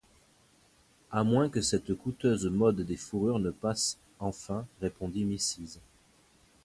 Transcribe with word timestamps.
À 1.11 1.23
moins 1.23 1.47
que 1.47 1.61
cette 1.61 1.93
coûteuse 1.93 2.47
mode 2.47 2.81
des 2.81 2.95
fourrures 2.95 3.37
ne 3.37 3.51
passe 3.51 3.99
enfin, 4.17 4.65
répondit 4.81 5.25
Mrs. 5.25 5.77